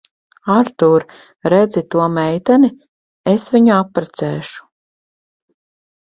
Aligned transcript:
Artūr, 0.51 1.03
redzi 1.53 1.83
to 1.95 2.07
meiteni? 2.13 2.69
Es 3.33 3.45
viņu 3.57 3.75
apprecēšu. 3.75 4.63